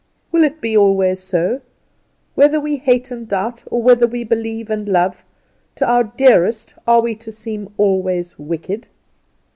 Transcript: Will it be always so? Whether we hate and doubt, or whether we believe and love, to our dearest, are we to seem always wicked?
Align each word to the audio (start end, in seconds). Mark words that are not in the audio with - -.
Will 0.31 0.43
it 0.43 0.61
be 0.61 0.75
always 0.75 1.19
so? 1.19 1.61
Whether 2.33 2.59
we 2.59 2.77
hate 2.77 3.11
and 3.11 3.27
doubt, 3.27 3.61
or 3.69 3.83
whether 3.83 4.07
we 4.07 4.23
believe 4.23 4.71
and 4.71 4.89
love, 4.89 5.23
to 5.75 5.87
our 5.87 6.05
dearest, 6.05 6.73
are 6.87 7.01
we 7.01 7.13
to 7.17 7.31
seem 7.31 7.71
always 7.77 8.39
wicked? 8.39 8.87